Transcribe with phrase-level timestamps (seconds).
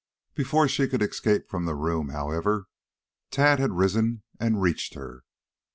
[0.33, 2.65] Before she could escape from the room, however,
[3.29, 5.21] Tad had risen and reached her.